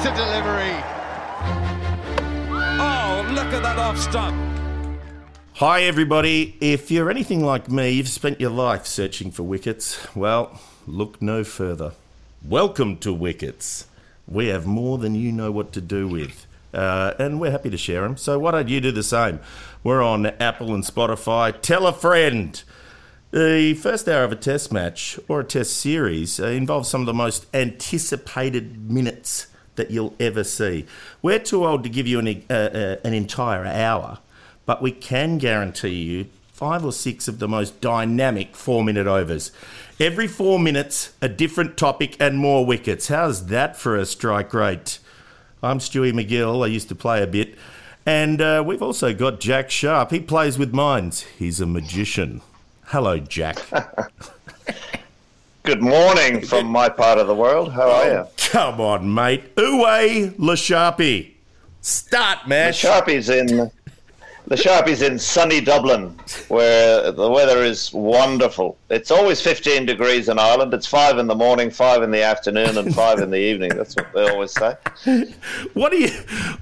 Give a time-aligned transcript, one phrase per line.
[0.00, 0.76] It's a delivery.
[2.78, 4.36] Oh, look at that off stump.
[5.54, 6.56] Hi, everybody.
[6.60, 10.06] If you're anything like me, you've spent your life searching for wickets.
[10.14, 11.94] Well, look no further.
[12.44, 13.88] Welcome to Wickets.
[14.28, 17.76] We have more than you know what to do with, uh, and we're happy to
[17.76, 18.16] share them.
[18.16, 19.40] So, why don't you do the same?
[19.82, 21.60] We're on Apple and Spotify.
[21.60, 22.62] Tell a friend.
[23.32, 27.08] The first hour of a test match or a test series uh, involves some of
[27.08, 30.84] the most anticipated minutes that you'll ever see.
[31.22, 34.18] We're too old to give you an, uh, uh, an entire hour,
[34.66, 39.50] but we can guarantee you five or six of the most dynamic four minute overs.
[39.98, 43.08] Every four minutes, a different topic and more wickets.
[43.08, 44.98] How's that for a strike rate?
[45.62, 46.64] I'm Stewie MacGill.
[46.64, 47.56] I used to play a bit.
[48.04, 50.10] And uh, we've also got Jack Sharp.
[50.10, 51.22] He plays with minds.
[51.38, 52.42] He's a magician.
[52.86, 53.58] Hello, Jack.
[55.62, 57.72] Good morning from my part of the world.
[57.72, 58.26] How are you?
[58.50, 59.54] Come on, mate.
[59.56, 61.32] Uwe LaSharpie.
[61.82, 62.82] Start, The Mash.
[62.82, 63.70] Sharpies in
[64.46, 68.78] the Sharpies in sunny Dublin, where the weather is wonderful.
[68.88, 70.72] It's always 15 degrees in Ireland.
[70.72, 73.76] It's five in the morning, five in the afternoon, and five in the evening.
[73.76, 74.76] That's what they always say.
[75.74, 76.10] What do you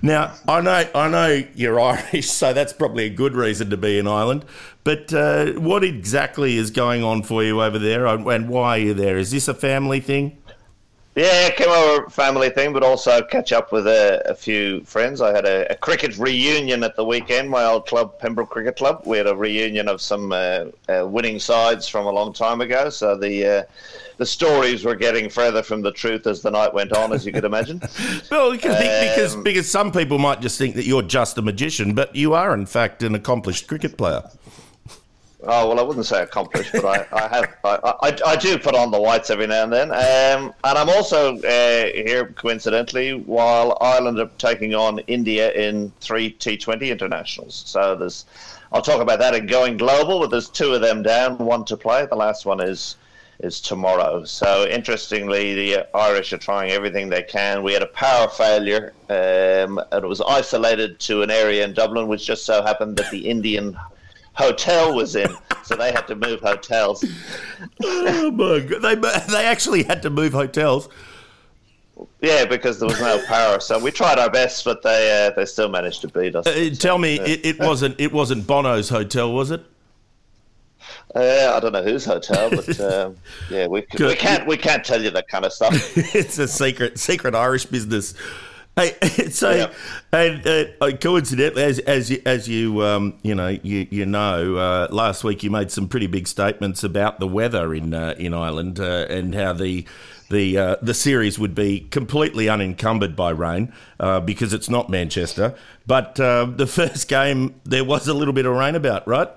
[0.02, 0.34] now?
[0.48, 1.78] I know, I know you're
[2.12, 4.44] Irish, so that's probably a good reason to be in Ireland.
[4.82, 8.94] But uh, what exactly is going on for you over there, and why are you
[8.94, 9.16] there?
[9.18, 10.38] Is this a family thing?
[11.16, 15.22] Yeah, came over family thing, but also catch up with a, a few friends.
[15.22, 17.48] I had a, a cricket reunion at the weekend.
[17.48, 21.38] My old club, Pembroke Cricket Club, we had a reunion of some uh, uh, winning
[21.38, 22.90] sides from a long time ago.
[22.90, 23.62] So the uh,
[24.18, 27.32] the stories were getting further from the truth as the night went on, as you
[27.32, 27.80] could imagine.
[28.30, 31.94] Well, because because Um, because some people might just think that you're just a magician,
[31.94, 34.22] but you are in fact an accomplished cricket player.
[35.42, 38.74] Oh well, I wouldn't say accomplished, but I, I have I, I, I do put
[38.74, 43.76] on the whites every now and then, um, and I'm also uh, here coincidentally while
[43.80, 47.64] Ireland are taking on India in three T20 internationals.
[47.66, 48.24] So there's
[48.72, 51.76] I'll talk about that in going global, but there's two of them down, one to
[51.76, 52.06] play.
[52.06, 52.96] The last one is
[53.40, 54.24] is tomorrow.
[54.24, 57.62] So interestingly, the Irish are trying everything they can.
[57.62, 62.08] We had a power failure, um, and it was isolated to an area in Dublin,
[62.08, 63.76] which just so happened that the Indian
[64.36, 67.04] hotel was in, so they had to move hotels.
[67.82, 68.82] Oh my god!
[68.82, 68.94] They
[69.32, 70.88] they actually had to move hotels.
[72.20, 73.58] Yeah, because there was no power.
[73.58, 76.46] So we tried our best, but they uh, they still managed to beat us.
[76.46, 79.64] Uh, tell me, it, it wasn't it wasn't Bono's hotel, was it?
[81.14, 83.16] Uh, I don't know whose hotel, but um,
[83.50, 85.72] yeah, we, we can't we can't tell you that kind of stuff.
[86.14, 88.14] it's a secret secret Irish business.
[88.76, 88.94] Hey,
[89.30, 89.72] so Yeah.
[90.12, 94.88] and uh, coincidentally, as as you, as you um, you know you you know, uh,
[94.90, 98.78] last week you made some pretty big statements about the weather in uh, in Ireland
[98.78, 99.86] uh, and how the
[100.28, 105.54] the uh, the series would be completely unencumbered by rain uh, because it's not Manchester.
[105.86, 109.30] But uh, the first game there was a little bit of rain about, right?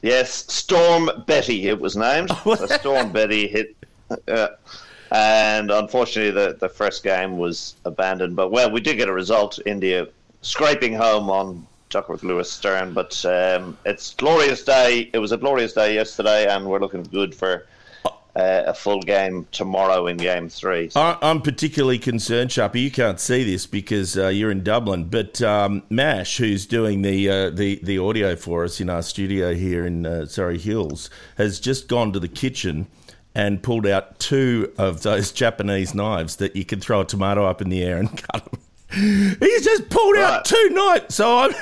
[0.00, 2.30] Yes, Storm Betty, it was named.
[2.66, 3.76] Storm Betty hit,
[4.28, 4.48] uh,
[5.10, 8.36] and unfortunately, the, the first game was abandoned.
[8.36, 9.58] But well, we did get a result.
[9.66, 10.08] India
[10.42, 15.10] scraping home on Duckworth Lewis Stern, but um, it's glorious day.
[15.12, 17.66] It was a glorious day yesterday, and we're looking good for
[18.36, 20.90] uh, a full game tomorrow in Game Three.
[20.90, 22.82] So- I'm particularly concerned, Sharpie.
[22.82, 27.28] You can't see this because uh, you're in Dublin, but um, Mash, who's doing the
[27.28, 31.58] uh, the the audio for us in our studio here in uh, Surry Hills, has
[31.58, 32.86] just gone to the kitchen
[33.34, 37.60] and pulled out two of those Japanese knives that you can throw a tomato up
[37.62, 38.60] in the air and cut them.
[38.90, 40.44] He's just pulled out Right.
[40.46, 41.52] two knives, so I'm,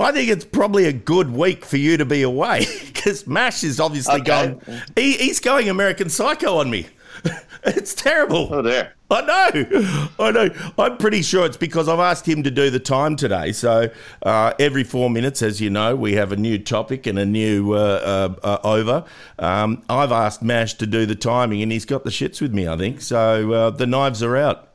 [0.00, 3.78] I think it's probably a good week for you to be away because Mash is
[3.78, 4.24] obviously Okay.
[4.24, 4.60] going.
[4.96, 6.88] He, he's going American Psycho on me.
[7.66, 8.48] It's terrible.
[8.52, 8.92] oh dear.
[9.10, 10.50] I know, I know.
[10.78, 13.52] I'm pretty sure it's because I've asked him to do the time today.
[13.52, 13.90] So
[14.22, 17.72] uh, every four minutes, as you know, we have a new topic and a new
[17.74, 19.04] uh, uh, uh, over.
[19.38, 22.66] Um, I've asked Mash to do the timing, and he's got the shits with me.
[22.66, 23.52] I think so.
[23.52, 24.68] Uh, the knives are out.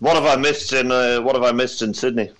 [0.00, 2.30] What have I missed in uh, What have I missed in Sydney?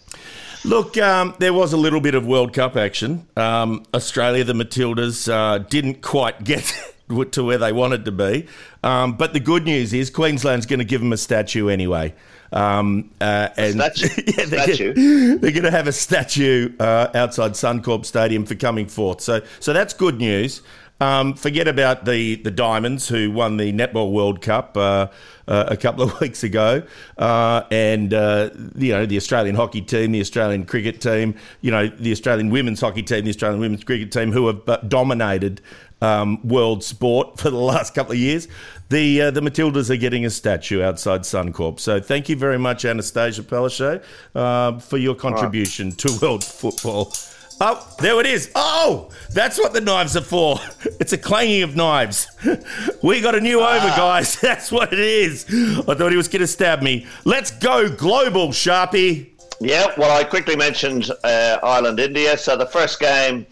[0.64, 3.26] Look, um, there was a little bit of World Cup action.
[3.36, 6.72] Um, Australia, the Matildas, uh, didn't quite get
[7.08, 8.46] to where they wanted to be.
[8.82, 12.14] Um, but the good news is Queensland's going to give them a statue anyway.
[12.52, 14.08] Um, uh, and statue?
[14.36, 19.20] yeah, they're, they're going to have a statue uh, outside Suncorp Stadium for coming forth.
[19.20, 20.62] So, so that's good news.
[21.00, 25.08] Um, forget about the, the Diamonds, who won the Netball World Cup uh,
[25.46, 26.82] uh, a couple of weeks ago,
[27.16, 31.86] uh, and uh, you know the Australian hockey team, the Australian cricket team, you know
[31.86, 35.60] the Australian women's hockey team, the Australian women's cricket team, who have uh, dominated
[36.00, 38.48] um, world sport for the last couple of years.
[38.88, 41.78] The uh, the Matildas are getting a statue outside Suncorp.
[41.78, 44.02] So thank you very much, Annastacia Palaszczuk,
[44.34, 47.12] uh, for your contribution to world football.
[47.60, 48.50] Oh, there it is.
[48.54, 50.58] Oh, that's what the knives are for.
[51.00, 52.26] It's a clanging of knives.
[53.02, 54.36] We got a new over, guys.
[54.40, 55.46] That's what it is.
[55.48, 57.06] I thought he was going to stab me.
[57.24, 59.28] Let's go global, Sharpie.
[59.60, 62.36] Yeah, well, I quickly mentioned uh, Ireland, India.
[62.36, 63.46] So the first game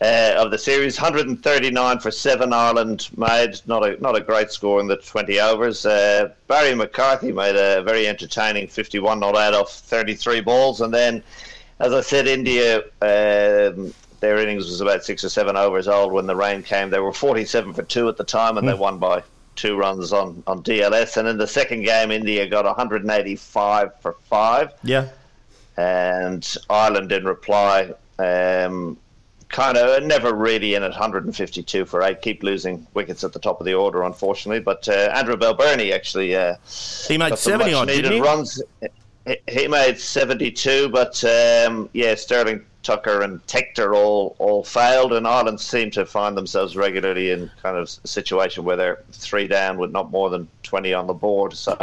[0.00, 2.52] uh, of the series, 139 for seven.
[2.52, 5.86] Ireland made not a not a great score in the 20 overs.
[5.86, 11.22] Uh, Barry McCarthy made a very entertaining 51 not out of 33 balls, and then,
[11.80, 12.78] as I said, India.
[13.00, 16.88] Um, their innings was about six or seven overs old when the rain came.
[16.88, 19.22] They were 47 for two at the time, and they won by
[19.56, 21.18] two runs on, on DLS.
[21.18, 25.08] And in the second game, India got 185 for five Yeah.
[25.76, 28.96] and Ireland in reply, um,
[29.48, 32.22] kind of never really in at 152 for eight.
[32.22, 34.60] Keep losing wickets at the top of the order, unfortunately.
[34.60, 36.56] But uh, Andrew Balbirnie actually uh,
[37.06, 38.20] He made 70 much odd, didn't he?
[38.20, 38.62] runs.
[39.48, 45.60] He- made 72, but um, yeah, Stirling, Tucker, and Tector all all failed, and Ireland
[45.60, 49.90] seem to find themselves regularly in kind of a situation where they're three down with
[49.90, 51.52] not more than 20 on the board.
[51.54, 51.74] So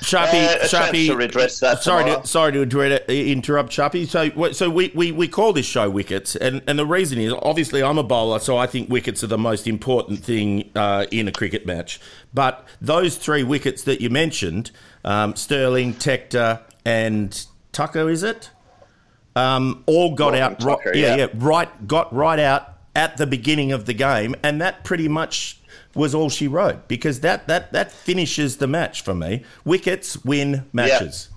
[0.00, 2.22] Sharpie, Uh, chance to redress that Sorry, tomorrow.
[2.22, 4.08] to, sorry to interrupt, Sharpie.
[4.08, 7.80] So, so we, we, we call this show wickets, and, and the reason is obviously
[7.80, 11.32] I'm a bowler, so I think wickets are the most important thing uh, in a
[11.32, 12.00] cricket match.
[12.34, 14.72] But those three wickets that you mentioned,
[15.04, 18.50] um, Stirling, Tector, and Tucker, is it?
[19.34, 20.62] Um, all got out.
[20.62, 21.16] Right, Tucker, yeah, yeah.
[21.16, 21.88] yeah, right.
[21.88, 25.58] Got right out at the beginning of the game, and that pretty much
[25.94, 29.44] was all she wrote because that that that finishes the match for me.
[29.64, 31.28] Wickets win matches.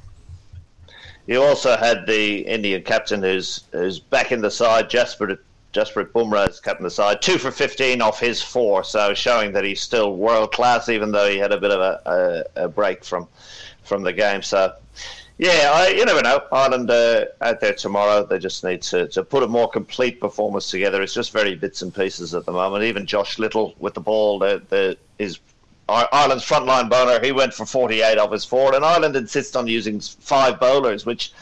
[1.28, 5.38] You also had the Indian captain who's who's back in the side, Jasprit
[5.74, 9.64] Jasprit Bumrah is captain the side, two for fifteen off his four, so showing that
[9.64, 13.06] he's still world class, even though he had a bit of a, a, a break
[13.06, 13.28] from
[13.84, 14.42] from the game.
[14.42, 14.74] So.
[15.38, 16.42] Yeah, I, you never know.
[16.52, 18.26] Ireland uh, out there tomorrow.
[18.26, 21.02] They just need to, to put a more complete performance together.
[21.02, 22.86] It's just very bits and pieces at the moment.
[22.86, 25.40] Even Josh Little with the ball, the, the, is
[25.90, 27.20] Ireland's frontline bowler.
[27.22, 31.34] He went for 48 off his four, and Ireland insists on using five bowlers, which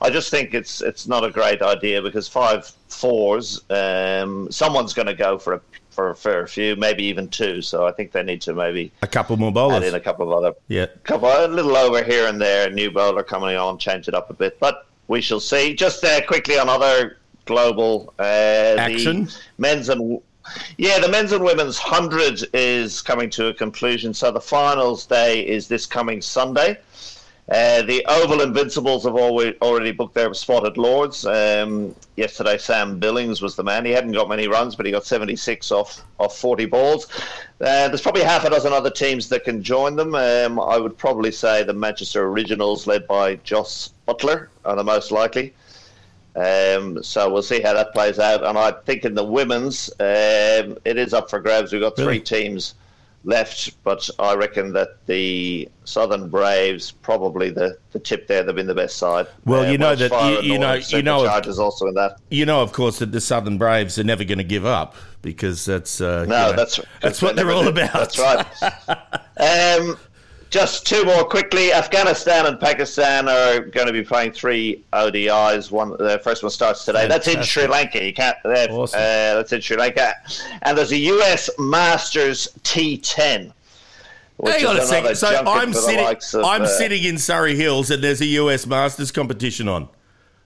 [0.00, 5.08] I just think it's it's not a great idea because five fours, um, someone's going
[5.08, 5.60] to go for a
[6.00, 7.60] for a fair few, maybe even two.
[7.60, 9.84] So I think they need to maybe A couple more add bowlers.
[9.86, 10.86] in a couple of other Yeah.
[11.04, 14.30] couple a little over here and there, a new bowler coming on, change it up
[14.30, 14.58] a bit.
[14.58, 15.74] But we shall see.
[15.74, 18.22] Just uh, quickly on other global uh,
[18.78, 19.24] Action?
[19.26, 20.20] The men's and
[20.78, 24.14] yeah, the men's and women's hundred is coming to a conclusion.
[24.14, 26.78] So the finals day is this coming Sunday.
[27.50, 31.26] Uh, the Oval Invincibles have already, already booked their spot at Lords.
[31.26, 33.84] Um, yesterday, Sam Billings was the man.
[33.84, 37.08] He hadn't got many runs, but he got 76 off, off 40 balls.
[37.60, 40.14] Uh, there's probably half a dozen other teams that can join them.
[40.14, 45.10] Um, I would probably say the Manchester Originals, led by Jos Buttler, are the most
[45.10, 45.52] likely.
[46.36, 48.44] Um, so we'll see how that plays out.
[48.44, 51.72] And I think in the women's, um, it is up for grabs.
[51.72, 52.20] We've got three Really?
[52.20, 52.74] teams
[53.24, 58.42] left, but I reckon that the Southern Braves probably the, the tip there.
[58.42, 59.26] They've been the best side.
[59.44, 62.16] Well, you know that- you- you know- you know- Chargers also in that.
[62.30, 65.64] You know, of course, that the Southern Braves are never going to give up because
[65.64, 67.92] that's uh, you No, know, that's that's what they they're all about.
[67.92, 68.46] That's right.
[69.80, 69.98] um,
[70.50, 71.72] just two more quickly.
[71.72, 75.70] Afghanistan and Pakistan are going to be playing three ODIs.
[75.70, 77.06] One, the first one starts today.
[77.06, 78.04] That's in Sri Lanka.
[78.04, 78.36] You can't.
[78.44, 78.98] Uh, Awesome.
[78.98, 79.02] uh,
[79.36, 80.12] that's in Sri Lanka,
[80.62, 83.52] and there's a US Masters T10.
[84.36, 85.14] which Hang on a second.
[85.14, 86.04] So I'm sitting.
[86.06, 89.88] of, I'm uh, sitting in Surry Hills, and there's a US Masters competition on.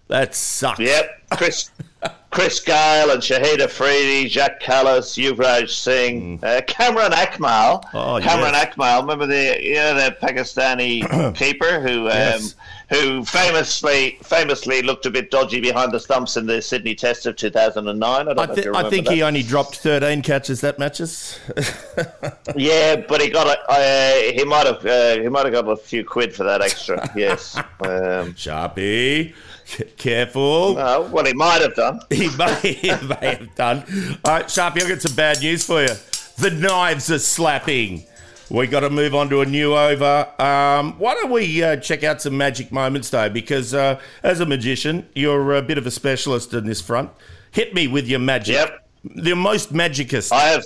[0.09, 0.81] That sucks.
[0.81, 1.71] Yep, Chris
[2.35, 7.85] Chris Gayle and Shahid Afridi, Jacques Kallis, Yuvraj Singh, uh, Kamran Akmal.
[7.85, 7.91] Mm.
[7.95, 8.75] Oh, Kamran yes.
[8.75, 12.57] Akmal, remember the you know the Pakistani keeper who um, Yes.
[12.91, 17.37] who famously famously looked a bit dodgy behind the stumps in the Sydney Test of
[17.37, 18.03] 2009.
[18.29, 19.15] I don't I, you I think that.
[19.15, 21.39] he only dropped 13 catches that matches.
[22.57, 25.77] Yeah, but he got a, uh, he might have uh, he might have got a
[25.77, 27.11] few quid for that extra.
[27.17, 27.57] yes.
[27.57, 29.35] Um, Sharpie,
[29.97, 30.75] careful.
[30.75, 32.01] no, well, he might have done.
[32.11, 33.79] He may, he may have done.
[34.25, 35.89] All right, Sharpie, I've got some bad news for you.
[36.39, 38.05] The knives are slapping.
[38.51, 40.29] We got to move on to a new over.
[40.39, 43.29] Um, why don't we uh, check out some magic moments, though?
[43.31, 47.11] Because uh, as a magician, you're a bit of a specialist in this front.
[47.53, 48.81] Hit me with your magic Yep.
[49.17, 50.33] The most magicest.
[50.33, 50.65] I have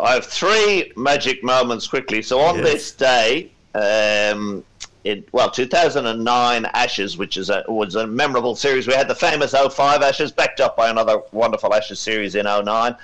[0.00, 2.22] I have three magic moments quickly.
[2.22, 2.64] So on Yes.
[2.72, 4.64] this day, um,
[5.08, 8.86] in well 2009 Ashes, which is a, was a memorable series.
[8.86, 12.94] We had the famous 05 Ashes, backed up by another wonderful Ashes series in 09.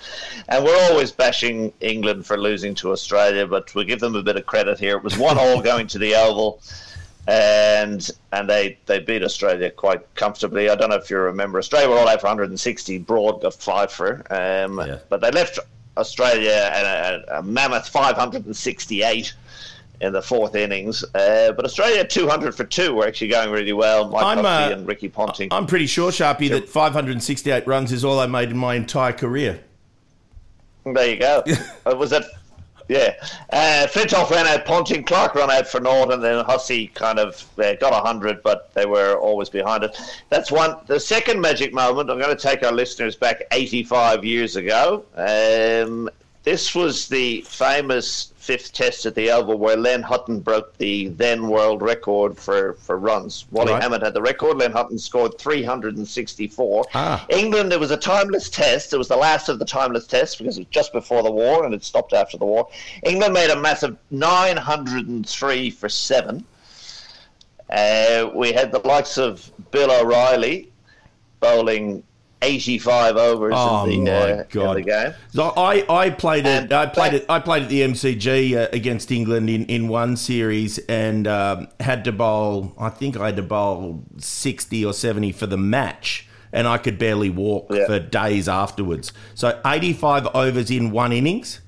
[0.48, 4.36] And we're always bashing England for losing to Australia, but we give them a bit
[4.36, 4.98] of credit here.
[4.98, 6.60] It was one all going to the Oval.
[7.26, 10.68] And and they, they beat Australia quite comfortably.
[10.68, 11.58] I don't know if you remember.
[11.58, 12.98] Australia were all out for 160.
[12.98, 14.98] Broad got five for, um, Yeah.
[15.08, 15.58] but they left
[15.96, 19.32] Australia at a, a mammoth 568
[20.04, 21.04] in the fourth innings.
[21.14, 24.08] Uh, but Australia 200 for two were actually going really well.
[24.08, 25.48] Mike I'm, uh, and Ricky Ponting.
[25.50, 29.60] I'm pretty sure, Sharpie, that 568 runs is all I made in my entire career.
[30.84, 31.42] There you go.
[31.46, 32.24] it was at
[32.88, 33.14] yeah.
[33.50, 37.44] Uh, Flintoff ran out, Ponting, Clarke ran out for naught, and then Hussey kind of
[37.58, 39.98] uh, got hundred, but they were always behind it.
[40.28, 40.76] That's one.
[40.86, 42.10] The second magic moment.
[42.10, 45.04] I'm going to take our listeners back 85 years ago.
[45.16, 46.10] Um,
[46.42, 51.48] this was the famous fifth test at the Oval where Len Hutton broke the then
[51.48, 53.46] world record for, for runs.
[53.50, 53.82] Wally Right.
[53.82, 54.58] Hammond had the record.
[54.58, 56.84] Len Hutton scored 364.
[56.92, 57.24] Ah.
[57.30, 58.92] England, it was a timeless test.
[58.92, 61.64] It was the last of the timeless tests because it was just before the war
[61.64, 62.68] and it stopped after the war.
[63.02, 66.44] England made a massive 903 for seven.
[67.70, 70.70] Uh, we had the likes of Bill O'Reilly
[71.40, 72.02] bowling
[72.44, 74.76] 85 overs Oh in, the, my uh, God.
[74.76, 75.14] the game.
[75.32, 76.72] So I, I played it.
[76.72, 77.26] I played it.
[77.28, 82.04] I played at the MCG uh, against England in, in one series and um, had
[82.04, 82.72] to bowl.
[82.78, 86.98] I think I had to bowl sixty or seventy for the match, and I could
[86.98, 87.86] barely walk Yeah.
[87.86, 89.12] for days afterwards.
[89.34, 91.60] So eighty-five overs in one innings.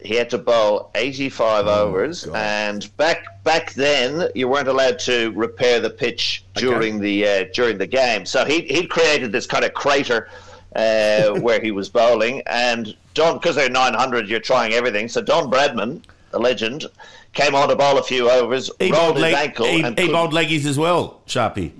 [0.00, 2.36] He had to bowl 85 overs, Oh, God.
[2.36, 7.78] and back back then you weren't allowed to repair the pitch during the uh, during
[7.78, 8.26] the game.
[8.26, 10.28] So he he created this kind of crater
[10.76, 15.08] uh, where he was bowling, and Don because they're 900, you're trying everything.
[15.08, 16.84] So Don Bradman, the legend,
[17.32, 19.98] came on to bowl a few overs, He rolled bowled, his leg, ankle, he, and
[19.98, 21.72] he bowled leggies as well, Sharpie.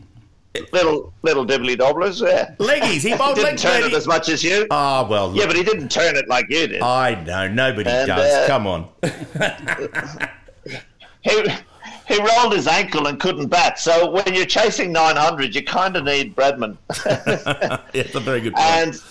[0.72, 2.22] little little dibbly dobblers.
[2.22, 3.02] Yeah, Leggies.
[3.02, 4.66] He he bowled didn't turn it as much as you.
[4.70, 5.34] Ah, well.
[5.36, 6.80] yeah, but he didn't turn it like you did.
[6.80, 8.32] I know nobody And, does.
[8.32, 8.88] uh, Come on.
[11.22, 11.42] he
[12.06, 13.78] he rolled his ankle and couldn't bat.
[13.78, 16.78] So when you're chasing 900, you kind of need Bradman.
[17.06, 18.66] yeah, it's a very good point.
[18.66, 19.02] and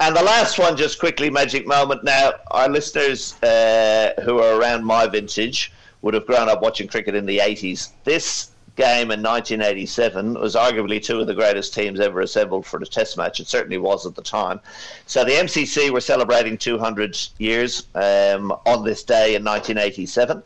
[0.00, 2.04] and the last one, just quickly, magic moment.
[2.04, 7.16] Now, our listeners uh, who are around my vintage would have grown up watching cricket
[7.16, 7.90] in the 80s.
[8.04, 12.86] This game in 1987 was arguably two of the greatest teams ever assembled for the
[12.86, 13.40] Test match.
[13.40, 14.60] It certainly was at the time.
[15.06, 20.44] So the MCC were celebrating 200 years um, on this day in 1987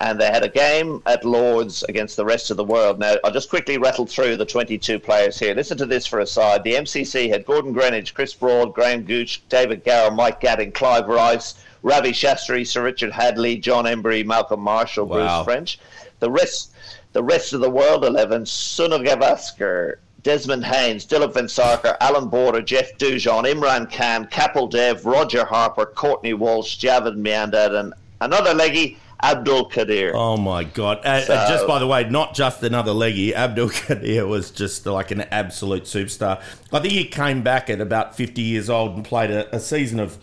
[0.00, 2.98] and they had a game at Lords against the rest of the world.
[2.98, 5.54] Now, I'll just quickly rattle through the 22 players here.
[5.54, 6.62] Listen to this for a side.
[6.62, 11.54] The MCC had Gordon Greenidge, Chris Broad, Graham Gooch, David Gower, Mike Gatting, Clive Rice,
[11.82, 15.42] Ravi Shastri, Sir Richard Hadlee, John Emburey, Malcolm Marshall, Wow.
[15.42, 15.78] Bruce French.
[16.20, 16.72] The rest,
[17.12, 22.60] the rest of the world 11, Sunil Gavaskar, Desmond Haynes, Dilip Van Sarker, Allan Border,
[22.60, 28.98] Jeff Dujon, Imran Khan, Kapil Dev, Roger Harper, Courtney Walsh, Javed Miandad, and another leggy,
[29.22, 30.12] Abdul Qadir.
[30.14, 31.04] Oh my god!
[31.04, 33.34] Uh, So- uh, just by the way, not just another leggy.
[33.34, 36.40] Abdul Qadir was just like an absolute superstar.
[36.72, 39.98] I think he came back at about fifty years old and played a, a season
[40.00, 40.18] of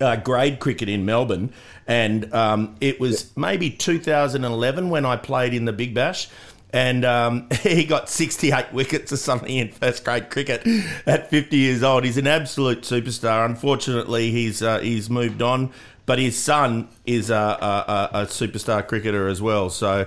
[0.00, 1.52] uh, grade cricket in Melbourne,
[1.86, 6.28] and um, it was maybe 2011 when I played in the Big Bash.
[6.74, 10.66] And um, he got 68 wickets or something in first grade cricket
[11.06, 12.02] at 50 years old.
[12.02, 13.44] He's an absolute superstar.
[13.44, 15.70] Unfortunately, he's uh, he's moved on,
[16.06, 19.70] but his son is a, a, a, superstar cricketer as well.
[19.70, 20.06] So,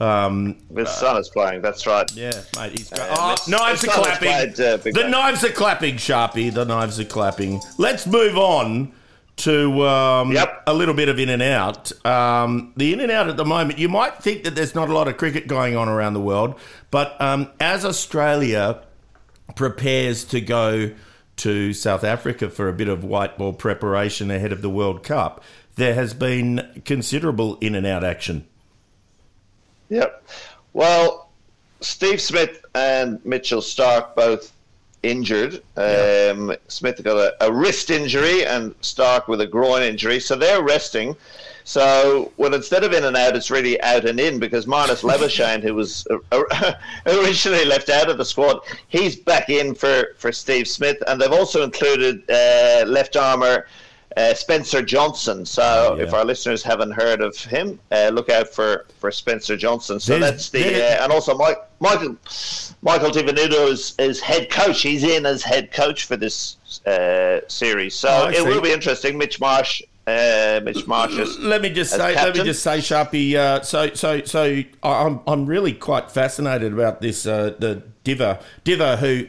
[0.00, 2.10] um, His son is playing, that's right.
[2.14, 2.92] yeah, mate, he's.
[2.92, 4.28] Uh, Oh, knives are clapping.
[4.28, 5.10] played, uh, the Bash.
[5.10, 6.52] knives are clapping, Sharpie.
[6.52, 7.60] The knives are clapping.
[7.78, 8.92] Let's move on
[9.36, 10.62] to um, Yep.
[10.66, 11.92] a little bit of in and out.
[12.06, 14.94] Um, the in and out at the moment, you might think that there's not a
[14.94, 16.58] lot of cricket going on around the world,
[16.90, 18.80] but um, as Australia
[19.54, 20.90] prepares to go
[21.36, 25.42] to South Africa for a bit of white ball preparation ahead of the World Cup,
[25.76, 28.46] there has been considerable in and out action.
[29.88, 30.26] Yep.
[30.72, 31.28] Well,
[31.80, 34.52] Steve Smith and Mitchell Starc both
[35.10, 35.62] injured.
[35.76, 36.32] Yeah.
[36.34, 40.62] Um, Smith got a, a wrist injury and Starc with a groin injury, so they're
[40.62, 41.16] resting.
[41.64, 45.62] So, well, instead of in and out, it's really out and in because Marnus Labuschagne,
[45.62, 46.06] who was
[47.06, 50.96] originally left out of the squad, he's back in for, for Steve Smith.
[51.08, 53.66] And they've also included uh, left armour
[54.16, 55.44] uh, Spencer Johnson.
[55.44, 56.04] So yeah.
[56.04, 60.00] if our listeners haven't heard of him, uh, look out for, for Spencer Johnson.
[60.00, 62.16] So There's- that's the uh, and also Mike, Michael
[62.82, 64.80] Michael Di Venuto is, is head coach.
[64.82, 66.56] He's in as head coach for this
[66.86, 67.94] uh, series.
[67.94, 69.18] So Oh, it will be interesting.
[69.18, 73.34] Mitch Marsh, uh, Mitch Marsh is Let me just say, let me just say, Sharpie.
[73.34, 77.26] Uh, so, so, so, I'm I'm really quite fascinated about this.
[77.26, 79.26] Uh, the Diver, Diver, who,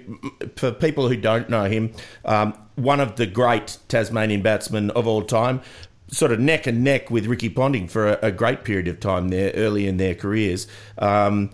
[0.55, 1.93] for people who don't know him,
[2.25, 5.61] um, one of the great Tasmanian batsmen of all time,
[6.09, 9.29] sort of neck and neck with Ricky Ponting for a, a great period of time
[9.29, 10.67] there, early in their careers.
[10.99, 11.49] Um,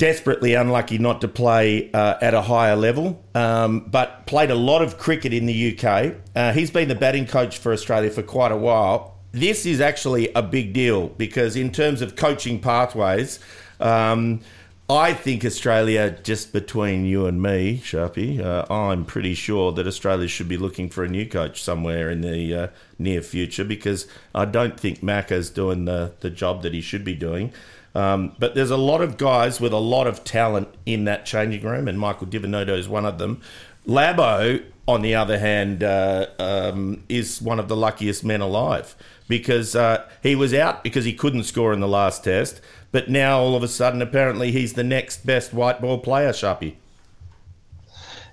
[0.00, 4.80] desperately unlucky not to play uh, at a higher level, um, but played a lot
[4.80, 6.14] of cricket in the UK.
[6.34, 9.18] Uh, he's been the batting coach for Australia for quite a while.
[9.32, 13.40] This is actually a big deal because, in terms of coaching pathways,
[13.78, 14.40] um,
[14.88, 20.28] I think Australia, just between you and me, Sharpie, uh, I'm pretty sure that Australia
[20.28, 24.46] should be looking for a new coach somewhere in the uh, near future because I
[24.46, 27.52] don't think Macca's doing the, the job that he should be doing.
[27.94, 31.62] Um, but there's a lot of guys with a lot of talent in that changing
[31.62, 33.40] room, and Michael Di Venuto is one of them.
[33.86, 38.94] Labo, on the other hand, uh, um, is one of the luckiest men alive
[39.28, 42.60] because uh, he was out because he couldn't score in the last test,
[42.92, 46.74] but now all of a sudden, apparently, he's the next best white ball player, Sharpie.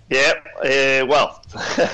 [0.09, 1.43] Yeah, uh, well,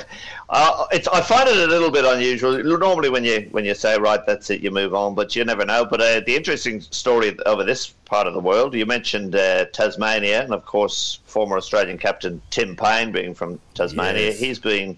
[0.50, 2.62] uh, it's, I find it a little bit unusual.
[2.63, 5.65] Normally, when you when you say right, that's it, you move on, but you never
[5.65, 5.85] know.
[5.85, 10.43] But uh, the interesting story over this part of the world, you mentioned uh, Tasmania,
[10.43, 14.39] and of course, former Australian captain Tim Paine, being from Tasmania, Yes.
[14.39, 14.97] he's been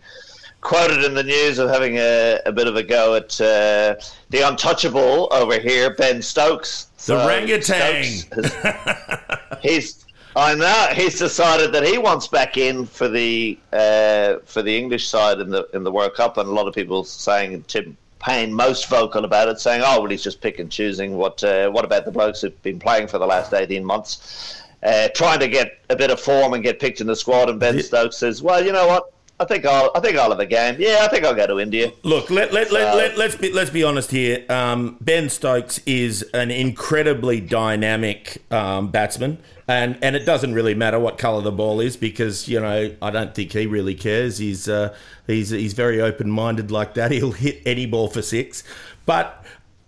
[0.61, 3.93] quoted in the news of having a, a bit of a go at uh,
[4.31, 6.85] the untouchable over here, Ben Stokes.
[7.05, 8.03] The orangutan.
[8.03, 10.04] Stokes has- he's
[10.35, 15.07] I know he's decided that he wants back in for the uh, for the English
[15.07, 18.53] side in the in the World Cup, and a lot of people saying Tim Paine
[18.53, 21.15] most vocal about it, saying, "Oh, well, he's just pick and choosing.
[21.15, 25.07] What uh, what about the blokes who've been playing for the last eighteen months, uh,
[25.15, 27.75] trying to get a bit of form and get picked in the squad?" And Ben
[27.77, 27.83] Yeah.
[27.83, 29.91] Stokes says, "Well, you know what." I think I'll.
[29.93, 30.77] I think I'll have a game.
[30.79, 31.91] Yeah, I think I'll go to India.
[32.03, 34.45] Look, let, let, let, So- let, let's be let's be honest here.
[34.49, 40.99] Um, ben Stokes is an incredibly dynamic um, batsman, and and it doesn't really matter
[40.99, 44.37] what colour the ball is because you know I don't think he really cares.
[44.37, 44.95] He's uh,
[45.27, 47.11] he's he's very open minded like that.
[47.15, 48.63] He'll hit any ball for six,
[49.05, 49.41] but.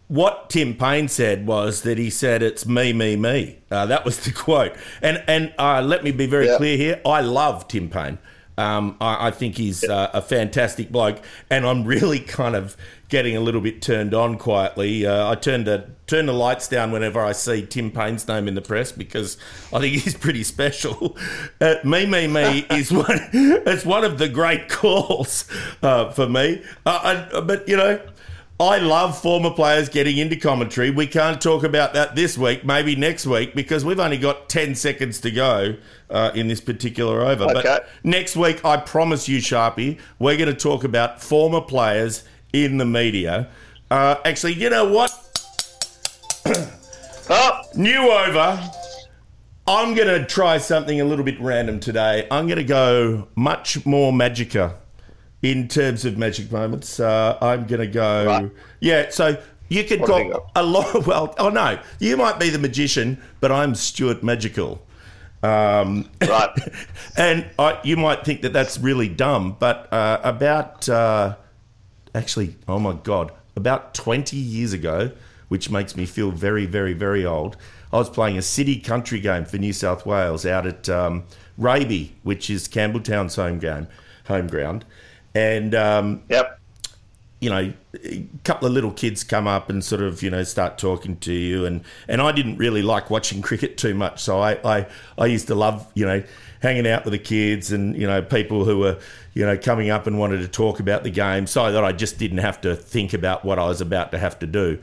[0.09, 3.57] What Tim Paine said was that he said it's me, me, me.
[3.69, 4.71] Uh, that was the quote.
[5.01, 6.55] And and uh, let me be very Yeah.
[6.55, 7.01] clear here.
[7.05, 8.17] I love Tim Paine.
[8.57, 12.75] Um, I, I think he's uh, a fantastic bloke, and I'm really kind of
[13.09, 15.05] getting a little bit turned on quietly.
[15.05, 18.55] Uh, I turn the turn the lights down whenever I see Tim Paine's name in
[18.55, 19.37] the press because
[19.73, 21.17] I think he's pretty special.
[21.59, 23.19] Uh, me, me, me is one.
[23.33, 25.45] It's one of the great calls
[25.81, 26.61] uh, for me.
[26.85, 27.99] Uh, I, but you know.
[28.59, 30.89] I love former players getting into commentary.
[30.89, 34.73] We can't talk about that this week, maybe next week, because we've only got 10
[34.73, 35.75] seconds to go
[36.09, 37.43] uh, in this particular over.
[37.43, 37.61] Okay.
[37.61, 42.77] But next week, I promise you, Sharpie, we're going to talk about former players in
[42.77, 43.47] the media.
[43.91, 45.13] Uh, actually, you know what?
[47.29, 48.57] Oh, New over.
[49.67, 52.25] I'm going to try something a little bit random today.
[52.31, 54.75] I'm going to go much more magica
[55.51, 56.99] in terms of magic moments.
[56.99, 58.25] Uh, I'm going to go.
[58.25, 58.51] Right.
[58.81, 60.95] Yeah, so you could What have you call a lot.
[60.95, 64.81] Of, Well, oh no, you might be the magician, but I'm Stuart Magical.
[65.43, 66.49] Um, right.
[67.17, 71.37] and I, you might think that that's really dumb, but uh, about uh,
[72.13, 75.11] actually, oh my god, about 20 years ago,
[75.47, 77.55] which makes me feel very, very, very old.
[77.93, 81.23] I was playing a city country game for New South Wales out at um,
[81.57, 83.87] Raby, which is Campbelltown's home game,
[84.25, 84.83] home ground,
[85.37, 86.59] and um, Yep.
[87.39, 87.73] you know,
[88.03, 91.33] a couple of little kids come up and sort of, you know, start talking to
[91.33, 91.65] you.
[91.65, 94.21] And, and I didn't really like watching cricket too much.
[94.21, 96.23] So I, I, I used to love, you know,
[96.61, 98.97] hanging out with the kids and, you know, people who were,
[99.35, 102.17] you know, coming up and wanted to talk about the game so that I just
[102.17, 104.79] didn't have to think about what I was about to have to do.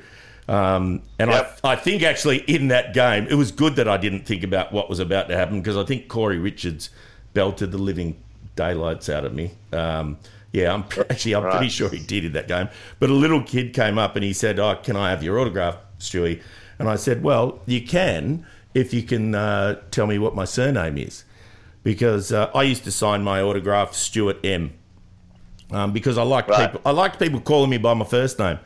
[0.47, 1.61] Um, and Yep.
[1.65, 4.73] I, I think actually in that game, it was good that I didn't think about
[4.73, 6.91] what was about to happen because I think Corey Richards
[7.33, 8.17] belted the living
[8.55, 9.51] daylights out of me.
[9.73, 10.19] Um,
[10.55, 11.57] yeah, I'm actually I'm Right.
[11.57, 12.69] pretty sure he did in that game.
[13.01, 15.77] But a little kid came up and he said, "Oh, can I have your autograph,
[15.99, 16.41] Stewie?"
[16.79, 20.97] And I said, "Well, you can if you can uh, tell me what my surname
[20.97, 21.25] is,
[21.83, 24.73] because uh, I used to sign my autograph Stuart M."
[25.73, 26.67] Um, because I like Right.
[26.71, 28.59] people, I like people calling me by my first name.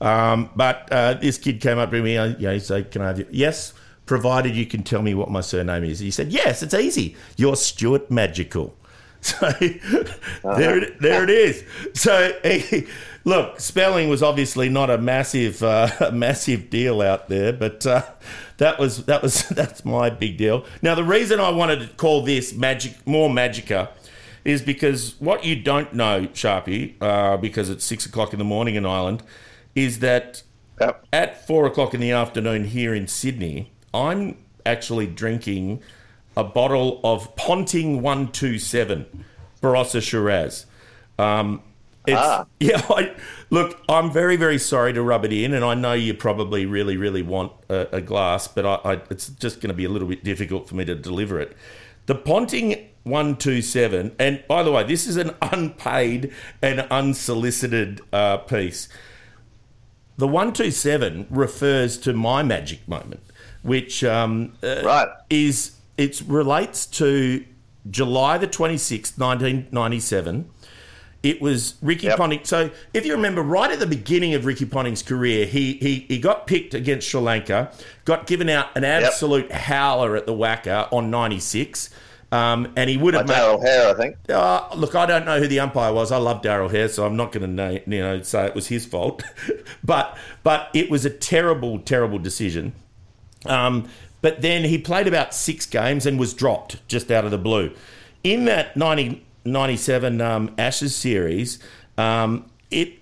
[0.00, 3.02] Um, but uh, this kid came up to me, uh, you know, he said, "Can
[3.02, 3.72] I have you?" Yes,
[4.04, 6.00] provided you can tell me what my surname is.
[6.00, 7.14] He said, "Yes, it's easy.
[7.36, 8.74] You're Stuart Magical."
[10.42, 11.64] So there, it, there it is.
[11.94, 12.32] So
[13.24, 18.02] look, spelling was obviously not a massive, uh, a massive deal out there, but uh,
[18.58, 20.64] that was that was that's my big deal.
[20.82, 23.88] Now the reason I wanted to call this magic more magica
[24.44, 28.76] is because what you don't know, Sharpie, uh, because it's six o'clock in the morning
[28.76, 29.22] in Ireland,
[29.74, 30.42] is that
[30.80, 31.06] Yep.
[31.12, 34.36] at four o'clock in the afternoon here in Sydney, I'm
[34.66, 35.82] actually drinking
[36.36, 39.24] a bottle of Ponting 127
[39.62, 40.66] Barossa Shiraz.
[41.18, 41.62] Um,
[42.06, 42.46] it's, Ah.
[42.60, 43.14] Yeah, I,
[43.50, 46.96] look, I'm very, very sorry to rub it in, and I know you probably really,
[46.96, 50.08] really want a, a glass, but I, I, it's just going to be a little
[50.08, 51.56] bit difficult for me to deliver it.
[52.06, 58.88] The Ponting 127, and by the way, this is an unpaid and unsolicited uh, piece.
[60.18, 63.20] The 127 refers to my magic moment,
[63.62, 65.08] which um, uh, Right.
[65.28, 67.44] is it relates to
[67.90, 70.50] July the 26th, 1997.
[71.22, 72.18] It was Ricky Yep.
[72.18, 72.40] Ponting.
[72.44, 76.18] So, if you remember, right at the beginning of Ricky Ponting's career, he he, he
[76.18, 77.72] got picked against Sri Lanka,
[78.04, 81.90] got given out an absolute howler at the WACA on 96.
[82.32, 84.16] Um, and he would have made, Darrell Hair, I think.
[84.28, 86.10] uh, look, I don't know who the umpire was.
[86.12, 88.84] I love Darrell Hair, so I'm not going to you know say it was his
[88.84, 89.22] fault.
[89.84, 92.72] but but it was a terrible, terrible decision.
[93.46, 93.88] Um,
[94.26, 97.72] but then he played about six games and was dropped just out of the blue.
[98.24, 101.60] In that 1997 um, Ashes series,
[101.96, 102.94] um, it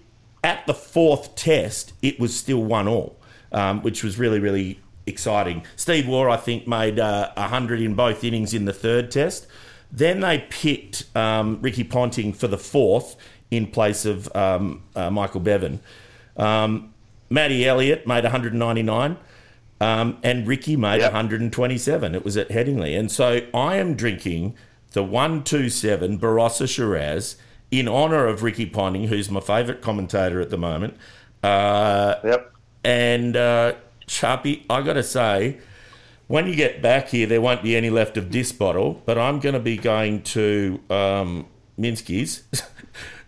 [0.43, 3.17] at the fourth test, it was still one all,
[3.53, 5.65] um, which was really, really exciting.
[5.77, 9.47] Steve Waugh, I think, made uh, 100 in both innings in the third test.
[9.91, 13.17] Then they picked um, Ricky Ponting for the fourth
[13.51, 15.81] in place of um, uh, Michael Bevan.
[16.37, 16.93] Um,
[17.31, 19.17] Matty Elliott made 199.
[19.81, 21.13] Um, and Ricky made Yep.
[21.13, 22.15] 127.
[22.15, 22.99] It was at Headingley.
[22.99, 24.55] And so I am drinking
[24.93, 27.37] the 127 Barossa Shiraz
[27.71, 30.97] in honour of Ricky Ponting, who's my favourite commentator at the moment.
[31.43, 32.53] Uh, Yep.
[32.85, 33.75] and uh,
[34.07, 35.59] Sharpie, I got to say,
[36.29, 39.41] when you get back here, there won't be any left of this bottle, but I'm
[39.41, 41.47] going to be going to um,
[41.79, 42.45] Minsky's,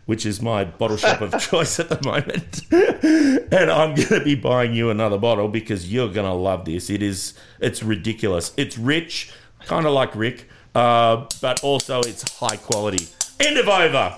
[0.07, 2.63] which is my bottle shop of choice at the moment,
[3.53, 6.89] and I'm going to be buying you another bottle because you're going to love this.
[6.89, 8.53] It is, it's ridiculous.
[8.57, 9.33] It's rich,
[9.67, 13.09] kind of like Rick, uh, but also it's high quality.
[13.41, 14.17] End of over.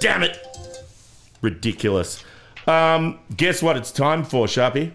[0.00, 0.38] Damn it.
[1.40, 2.22] Ridiculous.
[2.66, 4.92] Um, guess what it's time for, Sharpie?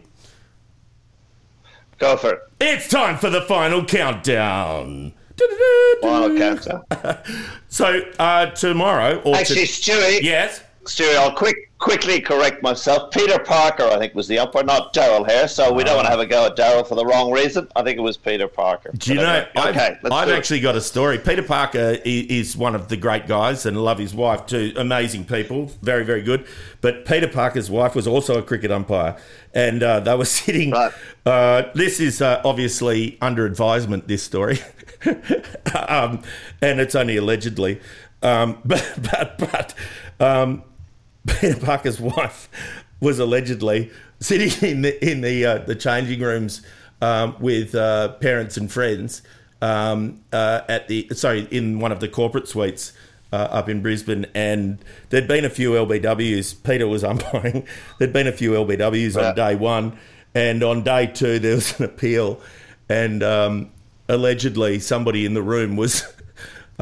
[1.97, 2.39] Go for it.
[2.59, 5.13] It's time for the final countdown.
[6.01, 6.81] Final counter.
[7.69, 13.11] So uh, tomorrow, or Actually, to- Stewie, yes, Stewie, I'll quick, quickly correct myself.
[13.11, 15.49] Peter Parker, I think, was the umpire, not Darrell Hair.
[15.49, 17.67] So we don't want to have a go at Darrell for the wrong reason.
[17.75, 18.91] I think it was Peter Parker.
[18.97, 19.29] Do you But know?
[19.33, 21.19] anyway, I've, okay, let's I've actually got a story.
[21.19, 24.73] Peter Parker is one of the great guys, and love his wife too.
[24.77, 26.47] Amazing people, very very good.
[26.79, 29.17] But Peter Parker's wife was also a cricket umpire,
[29.53, 30.71] and uh, they were sitting.
[30.71, 30.93] Right.
[31.25, 34.07] Uh, this is uh, obviously under advisement.
[34.07, 34.59] This story,
[35.89, 36.21] um,
[36.61, 37.81] and it's only allegedly.
[38.21, 39.75] Um, but but but
[40.21, 40.63] um,
[41.27, 42.49] Peter Parker's wife
[42.99, 46.61] was allegedly sitting in the in the uh, the changing rooms
[47.01, 49.21] um, with uh, parents and friends
[49.61, 52.93] um, uh, at the sorry in one of the corporate suites
[53.31, 54.77] uh, up in Brisbane, and
[55.09, 56.63] there'd been a few LBWs.
[56.63, 57.65] Peter was umpiring.
[57.99, 59.97] There'd been a few LBWs on day one,
[60.35, 62.41] and on day two there was an appeal,
[62.89, 63.71] and um,
[64.07, 66.03] allegedly somebody in the room was.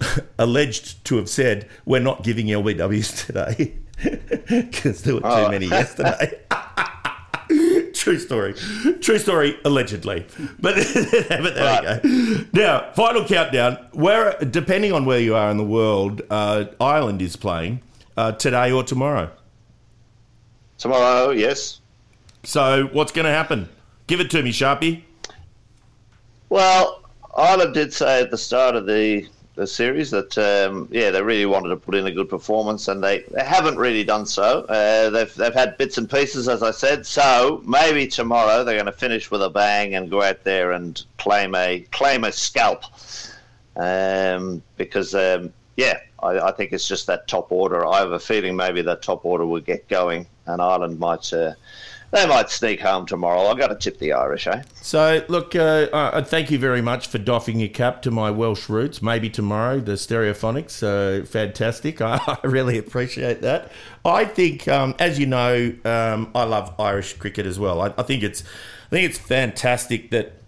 [0.38, 3.74] Alleged to have said, "We're not giving LBWs today
[4.48, 5.50] because there were too Oh.
[5.50, 6.38] many yesterday."
[7.94, 8.54] True story.
[9.00, 10.24] True story, allegedly.
[10.60, 10.76] But,
[11.40, 12.44] but there we go.
[12.52, 13.74] Now, final countdown.
[13.92, 17.80] Where, depending on where you are in the world, uh, Ireland is playing
[18.16, 19.30] uh, today or tomorrow.
[20.78, 21.80] Tomorrow, yes.
[22.44, 23.68] So, what's going to happen?
[24.06, 25.02] Give it to me, Sharpie.
[26.50, 27.02] Well,
[27.36, 29.26] Ireland did say at the start of the,
[29.58, 33.02] the series that um, yeah they really wanted to put in a good performance and
[33.02, 34.60] they, they haven't really done so.
[34.68, 37.04] Uh, they've they've had bits and pieces as I said.
[37.04, 41.02] So maybe tomorrow they're going to finish with a bang and go out there and
[41.18, 42.84] claim a claim a scalp.
[43.74, 47.84] Um, because um, yeah, I, I think it's just that top order.
[47.84, 51.32] I have a feeling maybe that top order will get going and Ireland might.
[51.32, 51.54] Uh,
[52.10, 53.46] they might sneak home tomorrow.
[53.48, 54.62] I've got to tip the Irish, eh?
[54.80, 58.68] So, look, uh, uh, thank you very much for doffing your cap to my Welsh
[58.68, 59.02] roots.
[59.02, 60.70] Maybe tomorrow, the stereophonics.
[60.70, 62.00] So fantastic.
[62.02, 63.70] I, I really appreciate that.
[64.04, 67.82] I think, um, as you know, um, I love Irish cricket as well.
[67.82, 68.42] I, I think it's,
[68.86, 70.38] I think it's fantastic that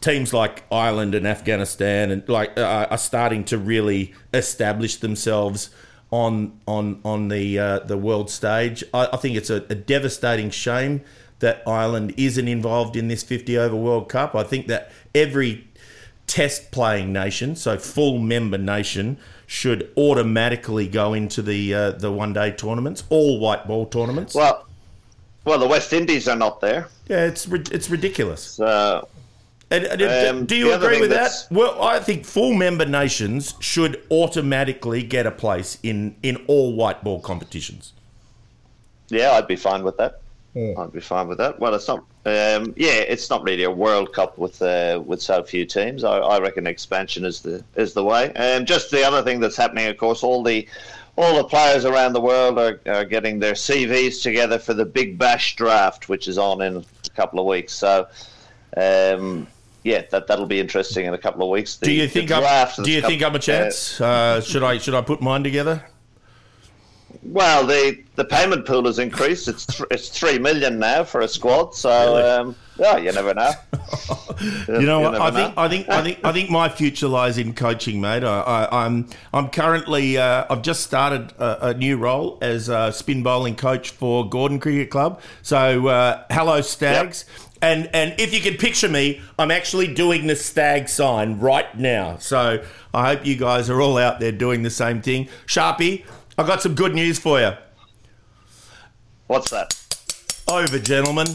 [0.00, 5.70] teams like Ireland and Afghanistan and like uh, are starting to really establish themselves
[6.10, 8.82] on on on the uh, the world stage.
[8.92, 11.02] I, I think it's a, a devastating shame
[11.38, 14.34] that Ireland isn't involved in this 50 over World Cup.
[14.34, 15.66] I think that every
[16.26, 22.32] test playing nation, so full member nation, should automatically go into the uh, the one
[22.32, 24.34] day tournaments, all white ball tournaments.
[24.34, 24.66] Well,
[25.44, 26.88] well, the West Indies are not there.
[27.08, 28.42] Yeah, it's it's ridiculous.
[28.42, 29.08] So,
[29.70, 31.46] And, and, Um, do you agree with that?
[31.50, 37.04] Well, I think full member nations should automatically get a place in in all white
[37.04, 37.92] ball competitions.
[39.10, 40.20] yeah, I'd be fine with that.
[40.56, 41.60] I'd be fine with that.
[41.60, 42.00] Well, it's not.
[42.26, 46.02] Um, yeah, it's not really a World Cup with uh, with so few teams.
[46.02, 48.32] I, I reckon expansion is the is the way.
[48.34, 50.66] And just the other thing that's happening, of course, all the
[51.16, 55.16] all the players around the world are, are getting their CVs together for the Big
[55.18, 57.72] Bash draft, which is on in a couple of weeks.
[57.72, 58.08] So,
[58.76, 59.46] um,
[59.82, 61.76] yeah, that that'll be interesting in a couple of weeks.
[61.76, 64.00] The, Do you think I'm, Do you think I'm a chance?
[64.00, 65.84] Uh, should I should I put mine together?
[67.22, 69.46] Well, the, the payment pool has increased.
[69.46, 71.74] It's th- it's three million now for a squad.
[71.74, 72.22] So Really?
[72.30, 73.50] um, yeah, you never know.
[74.68, 75.20] You know what?
[75.20, 75.62] I think know.
[75.62, 78.24] I think I think I think my future lies in coaching, mate.
[78.24, 82.90] I, I, I'm I'm currently uh, I've just started a, a new role as a
[82.90, 85.20] spin bowling coach for Gordon Cricket Club.
[85.42, 87.26] So uh, hello, Stags.
[87.62, 92.16] And and if you can picture me, I'm actually doing the stag sign right now.
[92.18, 95.28] So I hope you guys are all out there doing the same thing.
[95.46, 96.04] Sharpie,
[96.38, 97.52] I got some good news for you.
[99.26, 99.74] What's that?
[100.48, 101.26] Over, gentlemen.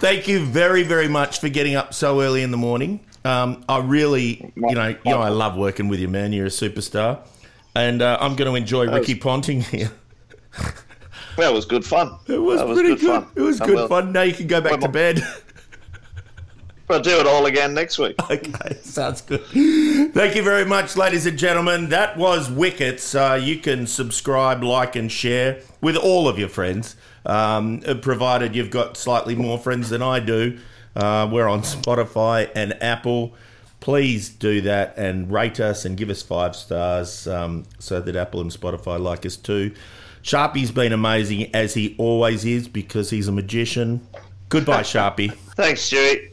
[0.00, 3.00] Thank you very, very much for getting up so early in the morning.
[3.24, 6.32] Um, I really, you know, you know, I love working with you, man.
[6.32, 7.18] You're a superstar,
[7.74, 9.90] and uh, I'm going to enjoy Ricky Ponting here.
[11.38, 12.18] Well, it was good fun.
[12.26, 13.22] It was, That pretty good.
[13.22, 13.26] fun.
[13.36, 14.10] It was good we'll, fun.
[14.10, 15.22] Now you can go back to bed.
[16.88, 18.16] We'll do it all again next week.
[18.30, 19.44] okay, sounds good.
[20.14, 21.90] Thank you very much, ladies and gentlemen.
[21.90, 23.14] That was Wickets.
[23.14, 26.96] Uh, you can subscribe, like, and share with all of your friends,
[27.26, 30.58] um, provided you've got slightly more friends than I do.
[30.96, 33.34] Uh, we're on Spotify and Apple.
[33.80, 38.40] Please do that and rate us and give us five stars um, so that Apple
[38.40, 39.74] and Spotify like us too.
[40.22, 44.06] Sharpie's been amazing as he always is because he's a magician.
[44.48, 45.32] Goodbye, Sharpie.
[45.54, 46.26] Thanks, Stewie.